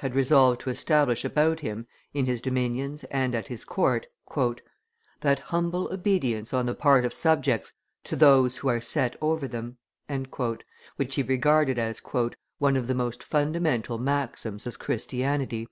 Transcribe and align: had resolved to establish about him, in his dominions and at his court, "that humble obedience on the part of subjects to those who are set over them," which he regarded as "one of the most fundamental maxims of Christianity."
had 0.00 0.14
resolved 0.14 0.60
to 0.60 0.70
establish 0.70 1.24
about 1.24 1.58
him, 1.58 1.84
in 2.14 2.24
his 2.24 2.40
dominions 2.40 3.02
and 3.10 3.34
at 3.34 3.48
his 3.48 3.64
court, 3.64 4.06
"that 5.22 5.40
humble 5.46 5.92
obedience 5.92 6.54
on 6.54 6.66
the 6.66 6.74
part 6.76 7.04
of 7.04 7.12
subjects 7.12 7.72
to 8.04 8.14
those 8.14 8.58
who 8.58 8.68
are 8.68 8.80
set 8.80 9.16
over 9.20 9.48
them," 9.48 9.76
which 10.94 11.16
he 11.16 11.22
regarded 11.24 11.78
as 11.80 12.00
"one 12.60 12.76
of 12.76 12.86
the 12.86 12.94
most 12.94 13.24
fundamental 13.24 13.98
maxims 13.98 14.68
of 14.68 14.78
Christianity." 14.78 15.66